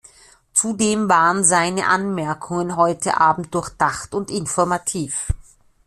[0.55, 5.31] Zudem waren seinen Anmerkungen heute Abend durchdacht und informativ.